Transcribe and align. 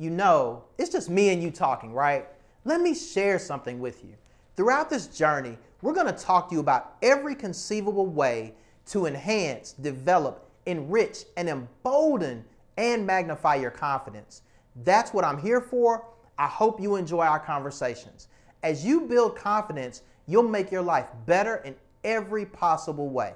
you 0.00 0.08
know, 0.08 0.64
it's 0.78 0.90
just 0.90 1.10
me 1.10 1.28
and 1.28 1.42
you 1.42 1.50
talking, 1.50 1.92
right? 1.92 2.26
Let 2.64 2.80
me 2.80 2.94
share 2.94 3.38
something 3.38 3.80
with 3.80 4.02
you. 4.02 4.14
Throughout 4.56 4.88
this 4.88 5.06
journey, 5.06 5.58
we're 5.82 5.92
going 5.92 6.06
to 6.06 6.12
talk 6.12 6.48
to 6.48 6.54
you 6.54 6.60
about 6.60 6.96
every 7.02 7.34
conceivable 7.34 8.06
way 8.06 8.54
to 8.86 9.04
enhance, 9.04 9.72
develop, 9.72 10.48
enrich, 10.64 11.24
and 11.36 11.50
embolden 11.50 12.42
and 12.78 13.06
magnify 13.06 13.56
your 13.56 13.70
confidence. 13.70 14.40
That's 14.84 15.12
what 15.12 15.22
I'm 15.22 15.38
here 15.38 15.60
for. 15.60 16.06
I 16.38 16.46
hope 16.46 16.80
you 16.80 16.96
enjoy 16.96 17.26
our 17.26 17.38
conversations. 17.38 18.28
As 18.62 18.82
you 18.82 19.02
build 19.02 19.36
confidence, 19.36 20.00
you'll 20.26 20.48
make 20.48 20.72
your 20.72 20.82
life 20.82 21.08
better 21.26 21.56
in 21.56 21.74
every 22.04 22.46
possible 22.46 23.10
way. 23.10 23.34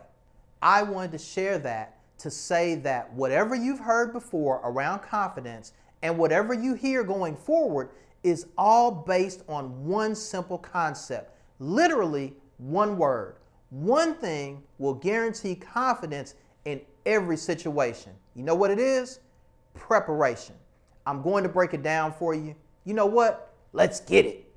I 0.63 0.83
wanted 0.83 1.13
to 1.13 1.19
share 1.19 1.59
that 1.59 1.99
to 2.19 2.31
say 2.31 2.77
that 2.77 3.13
whatever 3.13 3.55
you've 3.55 3.81
heard 3.81 4.15
before 4.15 4.63
around 4.65 5.01
confidence 5.01 5.75
and 6.05 6.19
whatever 6.19 6.53
you 6.53 6.75
hear 6.75 7.03
going 7.03 7.35
forward 7.35 7.89
is 8.23 8.47
all 8.59 8.93
based 8.93 9.43
on 9.49 9.87
one 9.87 10.15
simple 10.15 10.59
concept 10.59 11.33
literally 11.59 12.35
one 12.59 12.99
word. 12.99 13.37
One 13.71 14.15
thing 14.15 14.63
will 14.79 14.95
guarantee 14.95 15.55
confidence 15.55 16.35
in 16.67 16.83
every 17.07 17.39
situation. 17.39 18.13
You 18.35 18.43
know 18.43 18.55
what 18.55 18.71
it 18.71 18.79
is? 18.79 19.21
Preparation. 19.73 20.55
I'm 21.07 21.23
going 21.23 21.43
to 21.43 21.49
break 21.49 21.73
it 21.75 21.83
down 21.83 22.13
for 22.13 22.35
you. 22.35 22.55
You 22.85 22.93
know 22.93 23.07
what? 23.07 23.55
Let's 23.73 24.01
get 24.01 24.27
it. 24.27 24.53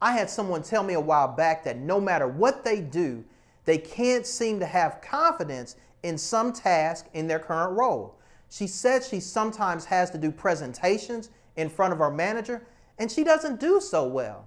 I 0.00 0.12
had 0.12 0.28
someone 0.28 0.62
tell 0.62 0.82
me 0.82 0.94
a 0.94 1.00
while 1.00 1.28
back 1.28 1.62
that 1.64 1.78
no 1.78 2.00
matter 2.00 2.26
what 2.26 2.64
they 2.64 2.80
do, 2.80 3.24
they 3.64 3.78
can't 3.78 4.26
seem 4.26 4.58
to 4.60 4.66
have 4.66 5.00
confidence 5.00 5.76
in 6.02 6.18
some 6.18 6.52
task 6.52 7.06
in 7.14 7.26
their 7.26 7.38
current 7.38 7.76
role. 7.78 8.18
She 8.50 8.66
said 8.66 9.04
she 9.04 9.20
sometimes 9.20 9.84
has 9.86 10.10
to 10.10 10.18
do 10.18 10.30
presentations 10.30 11.30
in 11.56 11.68
front 11.68 11.92
of 11.92 12.00
our 12.00 12.10
manager, 12.10 12.66
and 12.98 13.10
she 13.10 13.24
doesn't 13.24 13.60
do 13.60 13.80
so 13.80 14.06
well. 14.06 14.46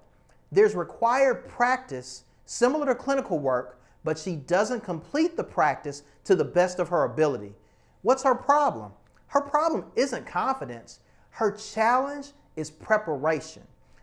There's 0.52 0.74
required 0.74 1.48
practice 1.48 2.24
similar 2.44 2.86
to 2.86 2.94
clinical 2.94 3.38
work, 3.38 3.80
but 4.04 4.18
she 4.18 4.36
doesn't 4.36 4.84
complete 4.84 5.36
the 5.36 5.44
practice 5.44 6.02
to 6.24 6.36
the 6.36 6.44
best 6.44 6.78
of 6.78 6.88
her 6.88 7.04
ability. 7.04 7.54
What's 8.02 8.22
her 8.22 8.34
problem? 8.34 8.92
Her 9.28 9.40
problem 9.40 9.86
isn't 9.96 10.26
confidence. 10.26 11.00
Her 11.30 11.50
challenge 11.50 12.28
is 12.54 12.70
preparation. 12.70 13.62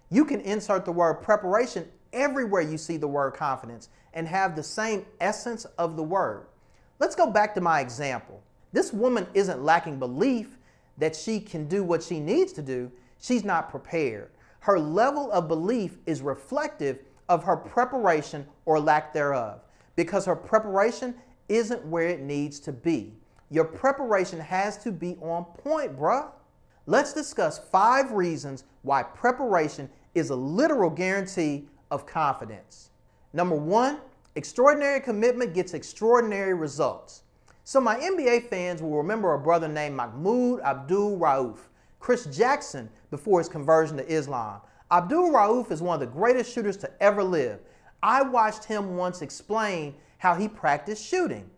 You 0.09 0.25
can 0.25 0.42
insert 0.42 0.86
the 0.86 0.92
word 0.92 1.16
preparation 1.16 1.88
everywhere 2.14 2.61
you 2.61 2.78
see 2.78 2.97
the 2.97 3.08
word 3.08 3.33
confidence 3.33 3.89
and 4.14 4.28
have 4.28 4.56
the 4.56 4.64
same 4.64 5.06
essence 5.19 5.66
of 5.78 5.97
the 5.97 6.03
word. 6.03 6.45
Let's 7.00 7.16
go 7.16 7.30
back 7.30 7.53
to 7.55 7.61
my 7.61 7.81
example. 7.81 8.42
This 8.72 8.94
woman 8.94 9.28
isn't 9.33 9.64
lacking 9.64 10.00
belief 10.00 10.58
that 10.97 11.16
she 11.16 11.39
can 11.39 11.67
do 11.67 11.83
what 11.83 12.03
she 12.03 12.20
needs 12.20 12.53
to 12.53 12.61
do, 12.61 12.92
she's 13.20 13.44
not 13.44 13.70
prepared. 13.70 14.30
Her 14.59 14.80
level 14.80 15.31
of 15.31 15.47
belief 15.47 15.97
is 16.05 16.22
reflective 16.22 17.00
of 17.28 17.44
her 17.44 17.58
preparation 17.58 18.45
or 18.66 18.80
lack 18.80 19.14
thereof 19.14 19.61
because 19.95 20.25
her 20.25 20.36
preparation 20.36 21.16
isn't 21.50 21.86
where 21.86 22.08
it 22.08 22.22
needs 22.22 22.59
to 22.61 22.72
be. 22.72 23.14
Your 23.50 23.66
preparation 23.66 24.39
has 24.39 24.77
to 24.80 24.92
be 24.92 25.17
on 25.22 25.45
point, 25.45 25.98
bruh. 25.98 26.31
Let's 26.86 27.14
discuss 27.14 27.59
five 27.59 28.11
reasons 28.11 28.64
why 28.81 29.03
preparation 29.03 29.89
is 30.16 30.30
a 30.30 30.36
literal 30.36 30.89
guarantee 30.89 31.67
of 31.94 32.08
confidence. 32.08 32.89
Number 33.33 33.55
one, 33.55 33.99
extraordinary 34.36 34.99
commitment 34.99 35.53
gets 35.53 35.75
extraordinary 35.75 36.55
results. 36.55 37.22
So, 37.63 37.80
my 37.80 37.95
NBA 37.97 38.49
fans 38.49 38.81
will 38.81 38.97
remember 38.97 39.33
a 39.33 39.39
brother 39.39 39.67
named 39.67 39.95
Mahmoud 39.95 40.59
Abdul 40.61 41.19
Rauf, 41.19 41.59
Chris 41.99 42.25
Jackson 42.25 42.89
before 43.11 43.39
his 43.39 43.47
conversion 43.47 43.95
to 43.97 44.11
Islam. 44.11 44.59
Abdul 44.91 45.31
Rauf 45.31 45.71
is 45.71 45.81
one 45.81 45.93
of 45.93 45.99
the 46.02 46.14
greatest 46.14 46.52
shooters 46.52 46.77
to 46.77 46.92
ever 47.02 47.23
live. 47.23 47.59
I 48.02 48.23
watched 48.23 48.65
him 48.65 48.98
once 48.98 49.21
explain 49.21 49.93
how 50.17 50.33
he 50.33 50.48
practiced 50.48 51.05
shooting. 51.05 51.49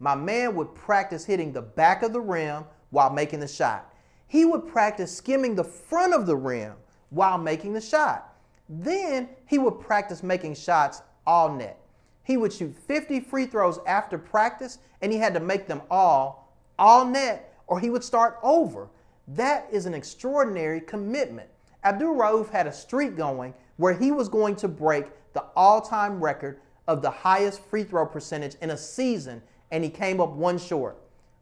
My 0.00 0.14
man 0.14 0.56
would 0.56 0.74
practice 0.74 1.24
hitting 1.24 1.52
the 1.52 1.62
back 1.62 2.02
of 2.02 2.12
the 2.12 2.20
rim 2.20 2.64
while 2.90 3.10
making 3.10 3.40
the 3.40 3.46
shot. 3.46 3.94
He 4.26 4.44
would 4.46 4.66
practice 4.66 5.14
skimming 5.14 5.54
the 5.54 5.64
front 5.64 6.14
of 6.14 6.26
the 6.26 6.36
rim 6.36 6.74
while 7.10 7.38
making 7.38 7.74
the 7.74 7.80
shot. 7.80 8.31
Then 8.74 9.28
he 9.46 9.58
would 9.58 9.80
practice 9.80 10.22
making 10.22 10.54
shots 10.54 11.02
all 11.26 11.52
net. 11.52 11.78
He 12.22 12.38
would 12.38 12.54
shoot 12.54 12.74
50 12.74 13.20
free 13.20 13.44
throws 13.44 13.78
after 13.86 14.16
practice 14.16 14.78
and 15.02 15.12
he 15.12 15.18
had 15.18 15.34
to 15.34 15.40
make 15.40 15.66
them 15.66 15.82
all, 15.90 16.56
all 16.78 17.04
net, 17.04 17.54
or 17.66 17.78
he 17.78 17.90
would 17.90 18.02
start 18.02 18.38
over. 18.42 18.88
That 19.28 19.68
is 19.70 19.84
an 19.84 19.92
extraordinary 19.92 20.80
commitment. 20.80 21.50
Abdul 21.84 22.14
Rauf 22.14 22.48
had 22.48 22.66
a 22.66 22.72
streak 22.72 23.14
going 23.14 23.52
where 23.76 23.92
he 23.92 24.10
was 24.10 24.30
going 24.30 24.56
to 24.56 24.68
break 24.68 25.06
the 25.34 25.44
all 25.54 25.82
time 25.82 26.22
record 26.22 26.60
of 26.88 27.02
the 27.02 27.10
highest 27.10 27.60
free 27.60 27.84
throw 27.84 28.06
percentage 28.06 28.56
in 28.62 28.70
a 28.70 28.76
season, 28.76 29.42
and 29.70 29.84
he 29.84 29.90
came 29.90 30.20
up 30.20 30.30
one 30.30 30.58
short. 30.58 30.96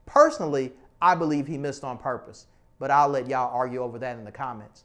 Personally, 0.05 0.73
I 1.01 1.15
believe 1.15 1.47
he 1.47 1.59
missed 1.59 1.85
on 1.85 1.97
purpose, 1.97 2.47
but 2.79 2.91
I'll 2.91 3.09
let 3.09 3.29
y'all 3.29 3.55
argue 3.55 3.83
over 3.83 3.99
that 4.01 4.17
in 4.19 4.25
the 4.25 4.33
comments. 4.33 4.85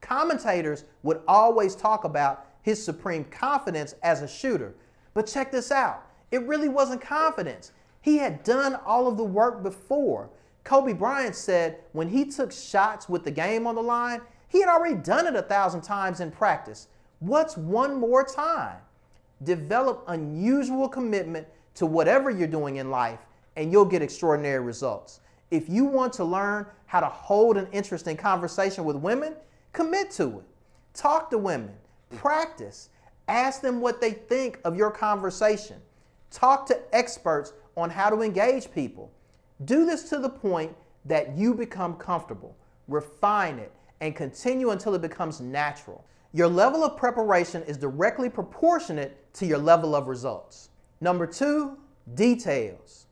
Commentators 0.00 0.84
would 1.02 1.20
always 1.28 1.74
talk 1.74 2.04
about 2.04 2.46
his 2.62 2.82
supreme 2.82 3.24
confidence 3.24 3.94
as 4.02 4.22
a 4.22 4.28
shooter. 4.28 4.74
But 5.14 5.26
check 5.26 5.50
this 5.50 5.70
out 5.70 6.06
it 6.30 6.42
really 6.42 6.68
wasn't 6.68 7.00
confidence. 7.00 7.72
He 8.00 8.18
had 8.18 8.44
done 8.44 8.76
all 8.86 9.08
of 9.08 9.16
the 9.16 9.24
work 9.24 9.62
before. 9.62 10.30
Kobe 10.64 10.92
Bryant 10.92 11.34
said 11.34 11.78
when 11.92 12.08
he 12.08 12.24
took 12.24 12.52
shots 12.52 13.08
with 13.08 13.24
the 13.24 13.30
game 13.30 13.66
on 13.66 13.74
the 13.74 13.82
line, 13.82 14.20
he 14.48 14.60
had 14.60 14.68
already 14.68 14.94
done 14.94 15.26
it 15.26 15.34
a 15.34 15.42
thousand 15.42 15.82
times 15.82 16.20
in 16.20 16.30
practice. 16.30 16.88
What's 17.18 17.56
one 17.56 17.96
more 17.96 18.24
time? 18.24 18.78
Develop 19.42 20.04
unusual 20.08 20.88
commitment 20.88 21.46
to 21.74 21.86
whatever 21.86 22.30
you're 22.30 22.48
doing 22.48 22.76
in 22.76 22.90
life, 22.90 23.20
and 23.56 23.72
you'll 23.72 23.84
get 23.84 24.02
extraordinary 24.02 24.60
results. 24.60 25.20
If 25.50 25.68
you 25.68 25.84
want 25.84 26.12
to 26.14 26.24
learn 26.24 26.66
how 26.86 27.00
to 27.00 27.06
hold 27.06 27.56
an 27.56 27.68
interesting 27.72 28.16
conversation 28.16 28.84
with 28.84 28.96
women, 28.96 29.34
commit 29.72 30.10
to 30.12 30.40
it. 30.40 30.44
Talk 30.94 31.30
to 31.30 31.38
women, 31.38 31.74
practice, 32.16 32.90
ask 33.28 33.60
them 33.60 33.80
what 33.80 34.00
they 34.00 34.12
think 34.12 34.58
of 34.64 34.76
your 34.76 34.90
conversation. 34.90 35.76
Talk 36.30 36.66
to 36.66 36.78
experts 36.92 37.52
on 37.76 37.90
how 37.90 38.10
to 38.10 38.22
engage 38.22 38.72
people. 38.72 39.10
Do 39.64 39.84
this 39.84 40.08
to 40.10 40.18
the 40.18 40.28
point 40.28 40.76
that 41.04 41.36
you 41.36 41.54
become 41.54 41.94
comfortable. 41.94 42.56
Refine 42.88 43.58
it 43.58 43.72
and 44.00 44.16
continue 44.16 44.70
until 44.70 44.94
it 44.94 45.02
becomes 45.02 45.40
natural. 45.40 46.04
Your 46.32 46.48
level 46.48 46.84
of 46.84 46.96
preparation 46.96 47.62
is 47.64 47.76
directly 47.76 48.28
proportionate 48.28 49.32
to 49.34 49.46
your 49.46 49.58
level 49.58 49.94
of 49.94 50.06
results. 50.06 50.70
Number 51.00 51.26
two, 51.26 51.78
details. 52.14 53.06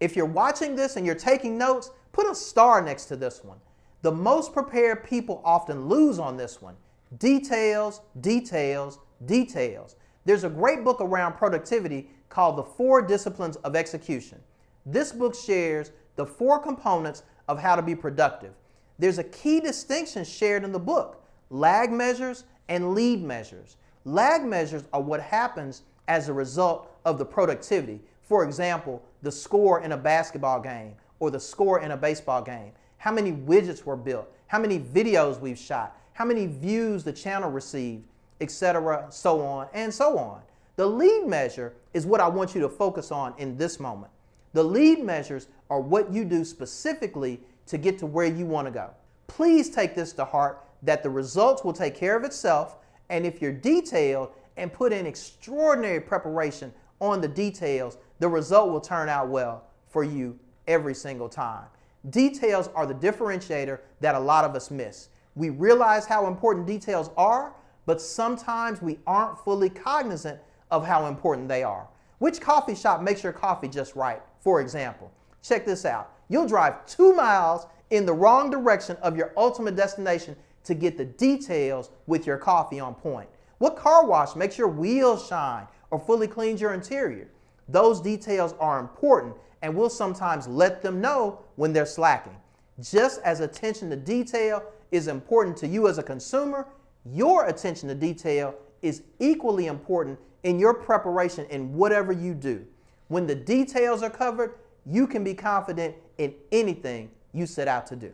If 0.00 0.16
you're 0.16 0.26
watching 0.26 0.76
this 0.76 0.96
and 0.96 1.06
you're 1.06 1.14
taking 1.14 1.58
notes, 1.58 1.90
put 2.12 2.30
a 2.30 2.34
star 2.34 2.82
next 2.82 3.06
to 3.06 3.16
this 3.16 3.42
one. 3.42 3.58
The 4.04 4.12
most 4.12 4.52
prepared 4.52 5.02
people 5.02 5.40
often 5.46 5.88
lose 5.88 6.18
on 6.18 6.36
this 6.36 6.60
one. 6.60 6.76
Details, 7.16 8.02
details, 8.20 8.98
details. 9.24 9.96
There's 10.26 10.44
a 10.44 10.50
great 10.50 10.84
book 10.84 11.00
around 11.00 11.38
productivity 11.38 12.10
called 12.28 12.58
The 12.58 12.64
Four 12.64 13.00
Disciplines 13.00 13.56
of 13.56 13.74
Execution. 13.74 14.42
This 14.84 15.10
book 15.10 15.34
shares 15.34 15.90
the 16.16 16.26
four 16.26 16.58
components 16.58 17.22
of 17.48 17.58
how 17.58 17.76
to 17.76 17.80
be 17.80 17.94
productive. 17.94 18.52
There's 18.98 19.16
a 19.16 19.24
key 19.24 19.58
distinction 19.58 20.22
shared 20.22 20.64
in 20.64 20.72
the 20.72 20.78
book 20.78 21.24
lag 21.48 21.90
measures 21.90 22.44
and 22.68 22.94
lead 22.94 23.22
measures. 23.22 23.78
Lag 24.04 24.44
measures 24.44 24.84
are 24.92 25.00
what 25.00 25.22
happens 25.22 25.80
as 26.08 26.28
a 26.28 26.32
result 26.34 26.94
of 27.06 27.16
the 27.16 27.24
productivity. 27.24 28.02
For 28.20 28.44
example, 28.44 29.02
the 29.22 29.32
score 29.32 29.80
in 29.80 29.92
a 29.92 29.96
basketball 29.96 30.60
game 30.60 30.96
or 31.20 31.30
the 31.30 31.40
score 31.40 31.80
in 31.80 31.92
a 31.92 31.96
baseball 31.96 32.42
game, 32.42 32.72
how 33.04 33.12
many 33.12 33.32
widgets 33.32 33.84
were 33.84 33.98
built, 33.98 34.32
how 34.46 34.58
many 34.58 34.78
videos 34.78 35.38
we've 35.38 35.58
shot, 35.58 35.94
how 36.14 36.24
many 36.24 36.46
views 36.46 37.04
the 37.04 37.12
channel 37.12 37.50
received, 37.50 38.02
etc., 38.40 39.04
so 39.10 39.42
on 39.42 39.68
and 39.74 39.92
so 39.92 40.16
on. 40.16 40.40
The 40.76 40.86
lead 40.86 41.26
measure 41.26 41.74
is 41.92 42.06
what 42.06 42.22
I 42.22 42.28
want 42.28 42.54
you 42.54 42.62
to 42.62 42.68
focus 42.70 43.12
on 43.12 43.34
in 43.36 43.58
this 43.58 43.78
moment. 43.78 44.10
The 44.54 44.62
lead 44.64 45.04
measures 45.04 45.48
are 45.68 45.80
what 45.80 46.14
you 46.14 46.24
do 46.24 46.46
specifically 46.46 47.40
to 47.66 47.76
get 47.76 47.98
to 47.98 48.06
where 48.06 48.24
you 48.24 48.46
want 48.46 48.68
to 48.68 48.70
go. 48.70 48.88
Please 49.26 49.68
take 49.68 49.94
this 49.94 50.14
to 50.14 50.24
heart 50.24 50.64
that 50.82 51.02
the 51.02 51.10
results 51.10 51.62
will 51.62 51.74
take 51.74 51.94
care 51.94 52.16
of 52.16 52.24
itself, 52.24 52.78
and 53.10 53.26
if 53.26 53.42
you're 53.42 53.52
detailed 53.52 54.30
and 54.56 54.72
put 54.72 54.94
in 54.94 55.06
extraordinary 55.06 56.00
preparation 56.00 56.72
on 57.02 57.20
the 57.20 57.28
details, 57.28 57.98
the 58.18 58.28
result 58.28 58.70
will 58.70 58.80
turn 58.80 59.10
out 59.10 59.28
well 59.28 59.64
for 59.88 60.04
you 60.04 60.38
every 60.66 60.94
single 60.94 61.28
time. 61.28 61.66
Details 62.10 62.68
are 62.74 62.86
the 62.86 62.94
differentiator 62.94 63.80
that 64.00 64.14
a 64.14 64.20
lot 64.20 64.44
of 64.44 64.54
us 64.54 64.70
miss. 64.70 65.08
We 65.34 65.50
realize 65.50 66.06
how 66.06 66.26
important 66.26 66.66
details 66.66 67.10
are, 67.16 67.54
but 67.86 68.00
sometimes 68.00 68.82
we 68.82 68.98
aren't 69.06 69.38
fully 69.38 69.70
cognizant 69.70 70.38
of 70.70 70.86
how 70.86 71.06
important 71.06 71.48
they 71.48 71.62
are. 71.62 71.88
Which 72.18 72.40
coffee 72.40 72.74
shop 72.74 73.02
makes 73.02 73.22
your 73.22 73.32
coffee 73.32 73.68
just 73.68 73.96
right? 73.96 74.22
For 74.40 74.60
example, 74.60 75.10
check 75.42 75.64
this 75.64 75.84
out. 75.84 76.12
You'll 76.28 76.46
drive 76.46 76.86
two 76.86 77.14
miles 77.14 77.66
in 77.90 78.06
the 78.06 78.12
wrong 78.12 78.50
direction 78.50 78.96
of 79.02 79.16
your 79.16 79.32
ultimate 79.36 79.76
destination 79.76 80.36
to 80.64 80.74
get 80.74 80.96
the 80.96 81.04
details 81.04 81.90
with 82.06 82.26
your 82.26 82.38
coffee 82.38 82.80
on 82.80 82.94
point. 82.94 83.28
What 83.58 83.76
car 83.76 84.06
wash 84.06 84.36
makes 84.36 84.58
your 84.58 84.68
wheels 84.68 85.26
shine 85.26 85.66
or 85.90 85.98
fully 85.98 86.26
cleans 86.26 86.60
your 86.60 86.74
interior? 86.74 87.28
Those 87.68 88.00
details 88.00 88.54
are 88.60 88.80
important 88.80 89.34
and 89.62 89.74
we'll 89.74 89.90
sometimes 89.90 90.46
let 90.46 90.82
them 90.82 91.00
know 91.00 91.40
when 91.56 91.72
they're 91.72 91.86
slacking. 91.86 92.36
Just 92.80 93.20
as 93.22 93.40
attention 93.40 93.88
to 93.90 93.96
detail 93.96 94.62
is 94.90 95.08
important 95.08 95.56
to 95.58 95.66
you 95.66 95.88
as 95.88 95.98
a 95.98 96.02
consumer, 96.02 96.66
your 97.06 97.46
attention 97.46 97.88
to 97.88 97.94
detail 97.94 98.54
is 98.82 99.02
equally 99.20 99.66
important 99.66 100.18
in 100.42 100.58
your 100.58 100.74
preparation 100.74 101.46
in 101.46 101.72
whatever 101.72 102.12
you 102.12 102.34
do. 102.34 102.66
When 103.08 103.26
the 103.26 103.34
details 103.34 104.02
are 104.02 104.10
covered, 104.10 104.54
you 104.84 105.06
can 105.06 105.24
be 105.24 105.34
confident 105.34 105.94
in 106.18 106.34
anything 106.52 107.10
you 107.32 107.46
set 107.46 107.68
out 107.68 107.86
to 107.88 107.96
do. 107.96 108.12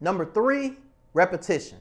Number 0.00 0.24
three, 0.24 0.76
repetition. 1.14 1.78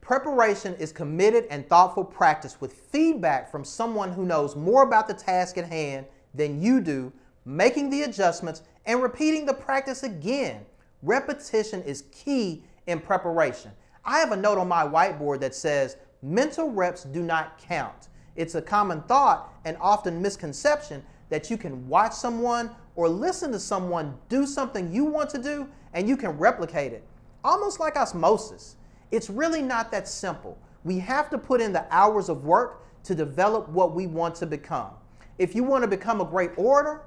Preparation 0.00 0.74
is 0.74 0.92
committed 0.92 1.46
and 1.50 1.66
thoughtful 1.68 2.04
practice 2.04 2.60
with 2.60 2.72
feedback 2.72 3.50
from 3.50 3.64
someone 3.64 4.12
who 4.12 4.24
knows 4.24 4.54
more 4.54 4.82
about 4.82 5.08
the 5.08 5.14
task 5.14 5.58
at 5.58 5.64
hand 5.64 6.06
than 6.36 6.60
you 6.60 6.80
do, 6.80 7.12
making 7.44 7.90
the 7.90 8.02
adjustments 8.02 8.62
and 8.84 9.02
repeating 9.02 9.46
the 9.46 9.54
practice 9.54 10.02
again. 10.02 10.64
Repetition 11.02 11.82
is 11.82 12.04
key 12.12 12.64
in 12.86 13.00
preparation. 13.00 13.70
I 14.04 14.18
have 14.18 14.32
a 14.32 14.36
note 14.36 14.58
on 14.58 14.68
my 14.68 14.86
whiteboard 14.86 15.40
that 15.40 15.54
says, 15.54 15.96
mental 16.22 16.70
reps 16.70 17.04
do 17.04 17.22
not 17.22 17.58
count. 17.58 18.08
It's 18.36 18.54
a 18.54 18.62
common 18.62 19.02
thought 19.02 19.52
and 19.64 19.76
often 19.80 20.22
misconception 20.22 21.02
that 21.28 21.50
you 21.50 21.56
can 21.56 21.88
watch 21.88 22.12
someone 22.12 22.70
or 22.94 23.08
listen 23.08 23.50
to 23.52 23.58
someone 23.58 24.16
do 24.28 24.46
something 24.46 24.92
you 24.92 25.04
want 25.04 25.30
to 25.30 25.42
do 25.42 25.68
and 25.92 26.08
you 26.08 26.16
can 26.16 26.30
replicate 26.38 26.92
it, 26.92 27.04
almost 27.42 27.80
like 27.80 27.96
osmosis. 27.96 28.76
It's 29.10 29.30
really 29.30 29.62
not 29.62 29.90
that 29.90 30.08
simple. 30.08 30.58
We 30.84 30.98
have 31.00 31.30
to 31.30 31.38
put 31.38 31.60
in 31.60 31.72
the 31.72 31.86
hours 31.90 32.28
of 32.28 32.44
work 32.44 32.82
to 33.04 33.14
develop 33.14 33.68
what 33.68 33.94
we 33.94 34.06
want 34.06 34.34
to 34.36 34.46
become. 34.46 34.90
If 35.38 35.54
you 35.54 35.64
want 35.64 35.82
to 35.82 35.88
become 35.88 36.20
a 36.20 36.24
great 36.24 36.50
orator, 36.56 37.02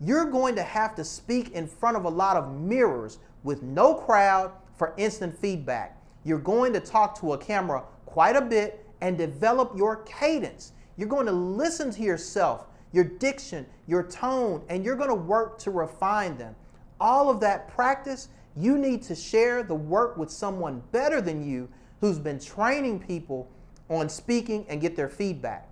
you're 0.00 0.30
going 0.30 0.54
to 0.54 0.62
have 0.62 0.94
to 0.94 1.04
speak 1.04 1.50
in 1.50 1.66
front 1.66 1.96
of 1.96 2.04
a 2.04 2.08
lot 2.08 2.36
of 2.36 2.52
mirrors 2.52 3.18
with 3.42 3.62
no 3.62 3.94
crowd 3.94 4.52
for 4.76 4.94
instant 4.96 5.36
feedback. 5.36 6.00
You're 6.24 6.38
going 6.38 6.72
to 6.74 6.80
talk 6.80 7.18
to 7.20 7.32
a 7.32 7.38
camera 7.38 7.82
quite 8.06 8.36
a 8.36 8.40
bit 8.40 8.86
and 9.00 9.18
develop 9.18 9.72
your 9.76 9.96
cadence. 10.04 10.72
You're 10.96 11.08
going 11.08 11.26
to 11.26 11.32
listen 11.32 11.90
to 11.92 12.02
yourself, 12.02 12.66
your 12.92 13.04
diction, 13.04 13.66
your 13.86 14.04
tone, 14.04 14.62
and 14.68 14.84
you're 14.84 14.96
going 14.96 15.08
to 15.08 15.14
work 15.14 15.58
to 15.60 15.70
refine 15.70 16.36
them. 16.38 16.54
All 17.00 17.28
of 17.30 17.40
that 17.40 17.68
practice, 17.68 18.28
you 18.56 18.78
need 18.78 19.02
to 19.02 19.14
share 19.14 19.62
the 19.62 19.74
work 19.74 20.16
with 20.16 20.30
someone 20.30 20.82
better 20.92 21.20
than 21.20 21.48
you 21.48 21.68
who's 22.00 22.18
been 22.18 22.38
training 22.38 23.00
people 23.00 23.50
on 23.88 24.08
speaking 24.08 24.64
and 24.68 24.80
get 24.80 24.96
their 24.96 25.08
feedback. 25.08 25.67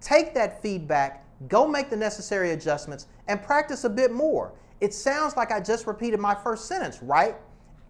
Take 0.00 0.34
that 0.34 0.62
feedback, 0.62 1.24
go 1.48 1.66
make 1.66 1.90
the 1.90 1.96
necessary 1.96 2.52
adjustments, 2.52 3.06
and 3.28 3.42
practice 3.42 3.84
a 3.84 3.90
bit 3.90 4.12
more. 4.12 4.52
It 4.80 4.94
sounds 4.94 5.36
like 5.36 5.52
I 5.52 5.60
just 5.60 5.86
repeated 5.86 6.20
my 6.20 6.34
first 6.34 6.66
sentence, 6.66 7.02
right? 7.02 7.36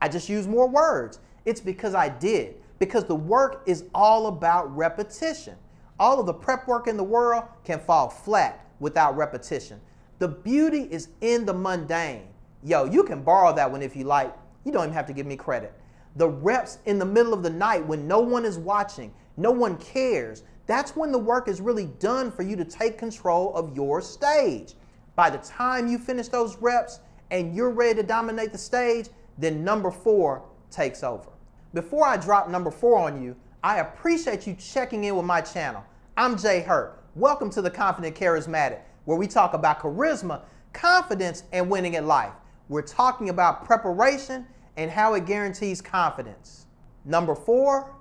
I 0.02 0.08
just 0.08 0.28
used 0.28 0.48
more 0.48 0.68
words. 0.68 1.20
It's 1.44 1.60
because 1.60 1.94
I 1.94 2.08
did, 2.08 2.56
because 2.78 3.04
the 3.04 3.14
work 3.14 3.62
is 3.66 3.84
all 3.94 4.26
about 4.26 4.74
repetition. 4.76 5.56
All 5.98 6.18
of 6.18 6.26
the 6.26 6.34
prep 6.34 6.66
work 6.66 6.88
in 6.88 6.96
the 6.96 7.04
world 7.04 7.44
can 7.64 7.78
fall 7.78 8.08
flat 8.08 8.66
without 8.80 9.16
repetition. 9.16 9.80
The 10.18 10.28
beauty 10.28 10.88
is 10.90 11.08
in 11.20 11.44
the 11.46 11.54
mundane. 11.54 12.26
Yo, 12.62 12.84
you 12.84 13.04
can 13.04 13.22
borrow 13.22 13.54
that 13.54 13.70
one 13.70 13.82
if 13.82 13.94
you 13.94 14.04
like. 14.04 14.34
You 14.64 14.72
don't 14.72 14.84
even 14.84 14.94
have 14.94 15.06
to 15.06 15.12
give 15.12 15.26
me 15.26 15.36
credit. 15.36 15.72
The 16.16 16.28
reps 16.28 16.78
in 16.86 16.98
the 16.98 17.04
middle 17.04 17.32
of 17.32 17.42
the 17.42 17.50
night 17.50 17.86
when 17.86 18.08
no 18.08 18.20
one 18.20 18.44
is 18.44 18.58
watching, 18.58 19.12
no 19.36 19.50
one 19.50 19.76
cares, 19.78 20.42
that's 20.70 20.94
when 20.94 21.10
the 21.10 21.18
work 21.18 21.48
is 21.48 21.60
really 21.60 21.86
done 21.98 22.30
for 22.30 22.42
you 22.42 22.54
to 22.54 22.64
take 22.64 22.96
control 22.96 23.52
of 23.54 23.74
your 23.74 24.00
stage. 24.00 24.74
By 25.16 25.28
the 25.28 25.38
time 25.38 25.88
you 25.88 25.98
finish 25.98 26.28
those 26.28 26.56
reps 26.58 27.00
and 27.32 27.56
you're 27.56 27.70
ready 27.70 27.94
to 27.96 28.02
dominate 28.04 28.52
the 28.52 28.58
stage, 28.58 29.08
then 29.36 29.64
number 29.64 29.90
four 29.90 30.44
takes 30.70 31.02
over. 31.02 31.30
Before 31.74 32.06
I 32.06 32.16
drop 32.16 32.48
number 32.48 32.70
four 32.70 32.98
on 32.98 33.20
you, 33.20 33.34
I 33.64 33.80
appreciate 33.80 34.46
you 34.46 34.54
checking 34.54 35.04
in 35.04 35.16
with 35.16 35.26
my 35.26 35.40
channel. 35.40 35.84
I'm 36.16 36.38
Jay 36.38 36.60
Hurt. 36.60 37.02
Welcome 37.16 37.50
to 37.50 37.62
the 37.62 37.70
Confident 37.70 38.14
Charismatic, 38.14 38.78
where 39.06 39.18
we 39.18 39.26
talk 39.26 39.54
about 39.54 39.80
charisma, 39.80 40.42
confidence, 40.72 41.42
and 41.52 41.68
winning 41.68 41.96
at 41.96 42.04
life. 42.04 42.32
We're 42.68 42.82
talking 42.82 43.28
about 43.28 43.64
preparation 43.64 44.46
and 44.76 44.88
how 44.88 45.14
it 45.14 45.26
guarantees 45.26 45.82
confidence. 45.82 46.66
Number 47.04 47.34
four, 47.34 47.92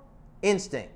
instinct. 0.42 0.92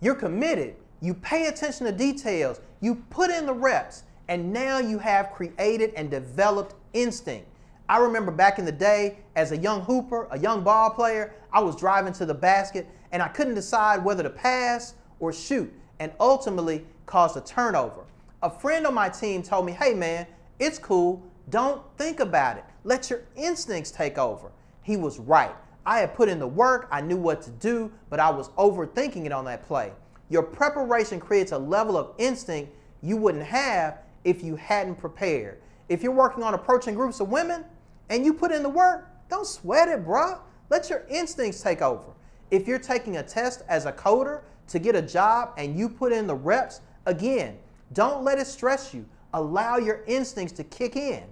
You're 0.00 0.14
committed 0.14 0.76
you 1.02 1.12
pay 1.14 1.48
attention 1.48 1.84
to 1.84 1.92
details, 1.92 2.60
you 2.80 2.94
put 3.10 3.28
in 3.28 3.44
the 3.44 3.52
reps, 3.52 4.04
and 4.28 4.52
now 4.52 4.78
you 4.78 4.98
have 5.00 5.32
created 5.32 5.92
and 5.96 6.10
developed 6.10 6.74
instinct. 6.94 7.48
I 7.88 7.98
remember 7.98 8.30
back 8.30 8.58
in 8.58 8.64
the 8.64 8.72
day 8.72 9.18
as 9.34 9.50
a 9.52 9.56
young 9.56 9.82
hooper, 9.82 10.28
a 10.30 10.38
young 10.38 10.62
ball 10.62 10.90
player, 10.90 11.34
I 11.52 11.60
was 11.60 11.76
driving 11.76 12.12
to 12.14 12.24
the 12.24 12.32
basket 12.32 12.86
and 13.10 13.20
I 13.20 13.28
couldn't 13.28 13.54
decide 13.54 14.02
whether 14.02 14.22
to 14.22 14.30
pass 14.30 14.94
or 15.20 15.32
shoot 15.32 15.70
and 15.98 16.12
ultimately 16.20 16.86
caused 17.04 17.36
a 17.36 17.40
turnover. 17.40 18.04
A 18.42 18.48
friend 18.48 18.86
on 18.86 18.94
my 18.94 19.08
team 19.08 19.42
told 19.42 19.66
me, 19.66 19.72
hey 19.72 19.92
man, 19.92 20.26
it's 20.58 20.78
cool. 20.78 21.22
Don't 21.50 21.82
think 21.98 22.20
about 22.20 22.56
it. 22.56 22.64
Let 22.84 23.10
your 23.10 23.22
instincts 23.36 23.90
take 23.90 24.16
over. 24.16 24.50
He 24.82 24.96
was 24.96 25.18
right. 25.18 25.54
I 25.84 25.98
had 25.98 26.14
put 26.14 26.28
in 26.28 26.38
the 26.38 26.46
work, 26.46 26.88
I 26.90 27.00
knew 27.00 27.16
what 27.16 27.42
to 27.42 27.50
do, 27.50 27.92
but 28.08 28.20
I 28.20 28.30
was 28.30 28.48
overthinking 28.50 29.26
it 29.26 29.32
on 29.32 29.44
that 29.46 29.66
play. 29.66 29.92
Your 30.32 30.42
preparation 30.42 31.20
creates 31.20 31.52
a 31.52 31.58
level 31.58 31.94
of 31.94 32.12
instinct 32.16 32.72
you 33.02 33.18
wouldn't 33.18 33.44
have 33.44 33.98
if 34.24 34.42
you 34.42 34.56
hadn't 34.56 34.94
prepared. 34.94 35.60
If 35.90 36.02
you're 36.02 36.10
working 36.10 36.42
on 36.42 36.54
approaching 36.54 36.94
groups 36.94 37.20
of 37.20 37.28
women 37.28 37.66
and 38.08 38.24
you 38.24 38.32
put 38.32 38.50
in 38.50 38.62
the 38.62 38.68
work, 38.70 39.10
don't 39.28 39.46
sweat 39.46 39.88
it, 39.88 40.06
bruh. 40.06 40.38
Let 40.70 40.88
your 40.88 41.02
instincts 41.10 41.60
take 41.60 41.82
over. 41.82 42.14
If 42.50 42.66
you're 42.66 42.78
taking 42.78 43.18
a 43.18 43.22
test 43.22 43.62
as 43.68 43.84
a 43.84 43.92
coder 43.92 44.40
to 44.68 44.78
get 44.78 44.96
a 44.96 45.02
job 45.02 45.50
and 45.58 45.78
you 45.78 45.86
put 45.86 46.12
in 46.12 46.26
the 46.26 46.34
reps, 46.34 46.80
again, 47.04 47.58
don't 47.92 48.24
let 48.24 48.38
it 48.38 48.46
stress 48.46 48.94
you. 48.94 49.04
Allow 49.34 49.76
your 49.76 50.00
instincts 50.06 50.54
to 50.54 50.64
kick 50.64 50.96
in. 50.96 51.24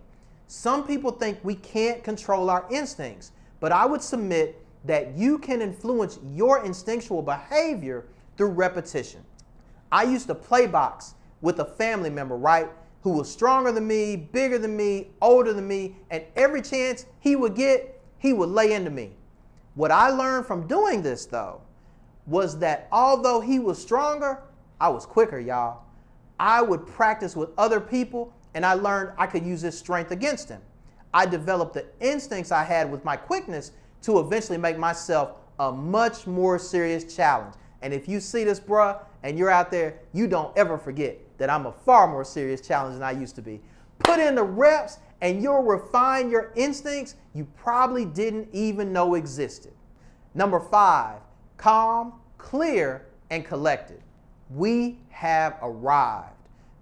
Some 0.46 0.86
people 0.86 1.10
think 1.10 1.38
we 1.42 1.54
can't 1.54 2.04
control 2.04 2.50
our 2.50 2.66
instincts, 2.70 3.32
but 3.60 3.72
I 3.72 3.86
would 3.86 4.02
submit 4.02 4.62
that 4.84 5.16
you 5.16 5.38
can 5.38 5.62
influence 5.62 6.18
your 6.34 6.66
instinctual 6.66 7.22
behavior 7.22 8.04
through 8.36 8.50
repetition. 8.50 9.24
I 9.92 10.04
used 10.04 10.26
to 10.28 10.34
play 10.34 10.66
box 10.66 11.14
with 11.40 11.58
a 11.58 11.64
family 11.64 12.10
member, 12.10 12.36
right? 12.36 12.68
Who 13.02 13.12
was 13.12 13.30
stronger 13.30 13.72
than 13.72 13.86
me, 13.86 14.16
bigger 14.16 14.58
than 14.58 14.76
me, 14.76 15.08
older 15.20 15.52
than 15.52 15.66
me, 15.66 15.96
and 16.10 16.22
every 16.36 16.62
chance 16.62 17.06
he 17.18 17.34
would 17.36 17.54
get, 17.54 18.00
he 18.18 18.32
would 18.32 18.50
lay 18.50 18.72
into 18.72 18.90
me. 18.90 19.12
What 19.74 19.90
I 19.90 20.10
learned 20.10 20.46
from 20.46 20.66
doing 20.66 21.02
this, 21.02 21.26
though, 21.26 21.62
was 22.26 22.58
that 22.58 22.88
although 22.92 23.40
he 23.40 23.58
was 23.58 23.80
stronger, 23.80 24.42
I 24.80 24.88
was 24.88 25.06
quicker, 25.06 25.38
y'all. 25.38 25.82
I 26.38 26.62
would 26.62 26.86
practice 26.86 27.34
with 27.36 27.50
other 27.58 27.80
people, 27.80 28.32
and 28.54 28.64
I 28.64 28.74
learned 28.74 29.12
I 29.18 29.26
could 29.26 29.44
use 29.44 29.60
his 29.60 29.78
strength 29.78 30.10
against 30.10 30.48
him. 30.48 30.60
I 31.12 31.26
developed 31.26 31.74
the 31.74 31.86
instincts 32.00 32.52
I 32.52 32.62
had 32.62 32.90
with 32.90 33.04
my 33.04 33.16
quickness 33.16 33.72
to 34.02 34.20
eventually 34.20 34.58
make 34.58 34.78
myself 34.78 35.38
a 35.58 35.72
much 35.72 36.26
more 36.26 36.58
serious 36.58 37.14
challenge. 37.14 37.54
And 37.82 37.94
if 37.94 38.08
you 38.08 38.20
see 38.20 38.44
this, 38.44 38.60
bruh, 38.60 38.98
and 39.22 39.38
you're 39.38 39.50
out 39.50 39.70
there, 39.70 40.00
you 40.12 40.26
don't 40.26 40.56
ever 40.56 40.78
forget 40.78 41.18
that 41.38 41.50
I'm 41.50 41.66
a 41.66 41.72
far 41.72 42.06
more 42.06 42.24
serious 42.24 42.60
challenge 42.60 42.94
than 42.94 43.02
I 43.02 43.12
used 43.12 43.34
to 43.36 43.42
be. 43.42 43.60
Put 44.00 44.20
in 44.20 44.34
the 44.34 44.42
reps 44.42 44.98
and 45.20 45.42
you'll 45.42 45.62
refine 45.62 46.30
your 46.30 46.52
instincts 46.56 47.16
you 47.34 47.46
probably 47.56 48.04
didn't 48.04 48.48
even 48.52 48.92
know 48.92 49.14
existed. 49.14 49.72
Number 50.34 50.60
five, 50.60 51.20
calm, 51.56 52.14
clear, 52.38 53.06
and 53.30 53.44
collected. 53.44 54.02
We 54.50 54.98
have 55.10 55.56
arrived. 55.62 56.34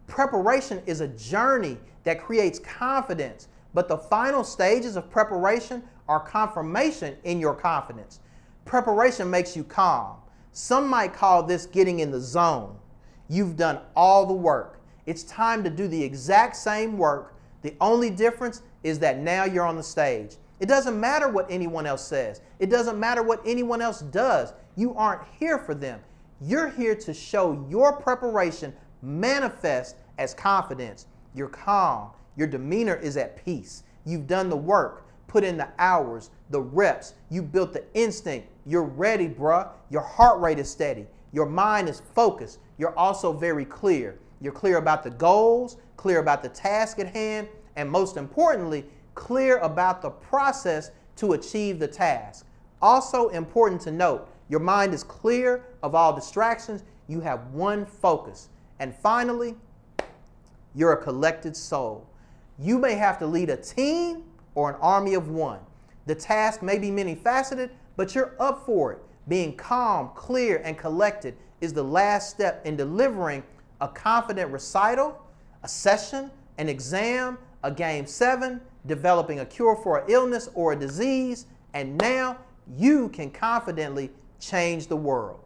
Preparation 0.06 0.82
is 0.86 1.00
a 1.00 1.08
journey 1.08 1.76
that 2.04 2.20
creates 2.20 2.58
confidence, 2.58 3.48
but 3.74 3.88
the 3.88 3.98
final 3.98 4.42
stages 4.42 4.96
of 4.96 5.10
preparation 5.10 5.82
are 6.08 6.20
confirmation 6.20 7.16
in 7.24 7.38
your 7.38 7.54
confidence. 7.54 8.20
Preparation 8.64 9.28
makes 9.28 9.56
you 9.56 9.64
calm. 9.64 10.16
Some 10.60 10.88
might 10.88 11.14
call 11.14 11.44
this 11.44 11.66
getting 11.66 12.00
in 12.00 12.10
the 12.10 12.20
zone. 12.20 12.78
You've 13.28 13.56
done 13.56 13.78
all 13.94 14.26
the 14.26 14.32
work. 14.32 14.80
It's 15.06 15.22
time 15.22 15.62
to 15.62 15.70
do 15.70 15.86
the 15.86 16.02
exact 16.02 16.56
same 16.56 16.98
work. 16.98 17.36
The 17.62 17.76
only 17.80 18.10
difference 18.10 18.62
is 18.82 18.98
that 18.98 19.20
now 19.20 19.44
you're 19.44 19.64
on 19.64 19.76
the 19.76 19.84
stage. 19.84 20.34
It 20.58 20.66
doesn't 20.66 20.98
matter 20.98 21.28
what 21.28 21.46
anyone 21.48 21.86
else 21.86 22.04
says, 22.04 22.40
it 22.58 22.70
doesn't 22.70 22.98
matter 22.98 23.22
what 23.22 23.40
anyone 23.46 23.80
else 23.80 24.00
does. 24.00 24.52
You 24.74 24.94
aren't 24.96 25.22
here 25.38 25.58
for 25.58 25.76
them. 25.76 26.00
You're 26.40 26.70
here 26.70 26.96
to 26.96 27.14
show 27.14 27.64
your 27.70 27.92
preparation 27.92 28.74
manifest 29.00 29.94
as 30.18 30.34
confidence. 30.34 31.06
You're 31.36 31.50
calm. 31.50 32.10
Your 32.34 32.48
demeanor 32.48 32.96
is 32.96 33.16
at 33.16 33.44
peace. 33.44 33.84
You've 34.04 34.26
done 34.26 34.50
the 34.50 34.56
work, 34.56 35.06
put 35.28 35.44
in 35.44 35.56
the 35.56 35.68
hours, 35.78 36.30
the 36.50 36.60
reps. 36.60 37.14
You 37.30 37.42
built 37.42 37.72
the 37.72 37.84
instinct. 37.94 38.48
You're 38.66 38.82
ready, 38.82 39.28
bruh. 39.28 39.68
Your 39.90 40.02
heart 40.02 40.40
rate 40.40 40.58
is 40.58 40.68
steady. 40.68 41.06
Your 41.32 41.46
mind 41.46 41.88
is 41.88 42.02
focused. 42.14 42.58
You're 42.78 42.98
also 42.98 43.32
very 43.32 43.64
clear. 43.64 44.18
You're 44.40 44.52
clear 44.52 44.78
about 44.78 45.04
the 45.04 45.10
goals, 45.10 45.76
clear 45.96 46.18
about 46.18 46.42
the 46.42 46.48
task 46.48 46.98
at 46.98 47.08
hand, 47.08 47.48
and 47.76 47.88
most 47.88 48.16
importantly, 48.16 48.84
clear 49.14 49.58
about 49.58 50.02
the 50.02 50.10
process 50.10 50.90
to 51.16 51.34
achieve 51.34 51.78
the 51.78 51.88
task. 51.88 52.46
Also 52.80 53.28
important 53.28 53.80
to 53.82 53.90
note, 53.90 54.28
your 54.48 54.60
mind 54.60 54.94
is 54.94 55.04
clear 55.04 55.64
of 55.82 55.94
all 55.94 56.12
distractions. 56.12 56.84
You 57.08 57.20
have 57.20 57.48
one 57.52 57.84
focus. 57.84 58.48
And 58.78 58.94
finally, 58.94 59.56
you're 60.74 60.92
a 60.92 61.02
collected 61.02 61.56
soul. 61.56 62.06
You 62.58 62.78
may 62.78 62.94
have 62.94 63.18
to 63.18 63.26
lead 63.26 63.50
a 63.50 63.56
team 63.56 64.24
or 64.58 64.70
an 64.70 64.76
army 64.80 65.14
of 65.14 65.28
one. 65.28 65.60
The 66.06 66.16
task 66.16 66.62
may 66.62 66.80
be 66.80 66.90
many 66.90 67.14
faceted, 67.14 67.70
but 67.94 68.12
you're 68.12 68.34
up 68.40 68.66
for 68.66 68.92
it. 68.92 68.98
Being 69.28 69.54
calm, 69.54 70.10
clear, 70.16 70.60
and 70.64 70.76
collected 70.76 71.36
is 71.60 71.72
the 71.72 71.84
last 71.84 72.30
step 72.30 72.66
in 72.66 72.74
delivering 72.74 73.44
a 73.80 73.86
confident 73.86 74.50
recital, 74.50 75.16
a 75.62 75.68
session, 75.68 76.32
an 76.56 76.68
exam, 76.68 77.38
a 77.62 77.70
game 77.70 78.04
seven, 78.04 78.60
developing 78.86 79.38
a 79.38 79.46
cure 79.46 79.76
for 79.76 79.98
an 79.98 80.10
illness 80.10 80.50
or 80.54 80.72
a 80.72 80.76
disease, 80.76 81.46
and 81.74 81.96
now 81.96 82.36
you 82.76 83.10
can 83.10 83.30
confidently 83.30 84.10
change 84.40 84.88
the 84.88 84.96
world. 84.96 85.38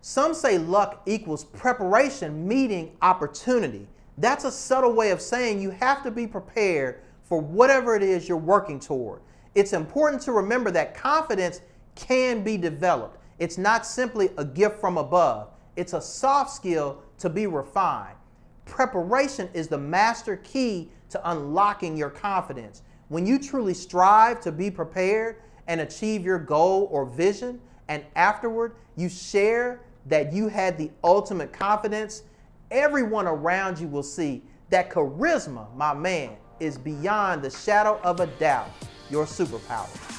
Some 0.00 0.32
say 0.32 0.58
luck 0.58 1.02
equals 1.06 1.42
preparation 1.42 2.46
meeting 2.46 2.96
opportunity. 3.02 3.88
That's 4.16 4.44
a 4.44 4.52
subtle 4.52 4.92
way 4.92 5.10
of 5.10 5.20
saying 5.20 5.60
you 5.60 5.70
have 5.70 6.04
to 6.04 6.12
be 6.12 6.28
prepared 6.28 7.00
for 7.28 7.40
whatever 7.40 7.94
it 7.94 8.02
is 8.02 8.28
you're 8.28 8.38
working 8.38 8.80
toward. 8.80 9.20
It's 9.54 9.72
important 9.74 10.22
to 10.22 10.32
remember 10.32 10.70
that 10.70 10.94
confidence 10.94 11.60
can 11.94 12.42
be 12.42 12.56
developed. 12.56 13.18
It's 13.38 13.58
not 13.58 13.86
simply 13.86 14.30
a 14.38 14.44
gift 14.44 14.80
from 14.80 14.96
above, 14.96 15.50
it's 15.76 15.92
a 15.92 16.00
soft 16.00 16.50
skill 16.50 17.02
to 17.18 17.28
be 17.28 17.46
refined. 17.46 18.16
Preparation 18.64 19.48
is 19.54 19.68
the 19.68 19.78
master 19.78 20.36
key 20.38 20.90
to 21.10 21.30
unlocking 21.30 21.96
your 21.96 22.10
confidence. 22.10 22.82
When 23.08 23.26
you 23.26 23.38
truly 23.38 23.74
strive 23.74 24.40
to 24.40 24.52
be 24.52 24.70
prepared 24.70 25.36
and 25.66 25.80
achieve 25.80 26.24
your 26.24 26.38
goal 26.38 26.88
or 26.90 27.06
vision, 27.06 27.60
and 27.88 28.04
afterward 28.16 28.74
you 28.96 29.08
share 29.08 29.80
that 30.06 30.32
you 30.32 30.48
had 30.48 30.76
the 30.76 30.90
ultimate 31.04 31.52
confidence, 31.52 32.24
everyone 32.70 33.26
around 33.26 33.78
you 33.78 33.88
will 33.88 34.02
see 34.02 34.42
that 34.70 34.90
charisma, 34.90 35.74
my 35.74 35.94
man, 35.94 36.36
is 36.60 36.78
beyond 36.78 37.42
the 37.42 37.50
shadow 37.50 38.00
of 38.02 38.20
a 38.20 38.26
doubt 38.26 38.70
your 39.10 39.26
superpower. 39.26 40.17